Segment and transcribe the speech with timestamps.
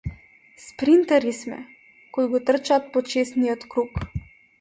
[0.61, 1.59] Спринтери сме,
[2.15, 3.91] кои го трчаат почесниот круг.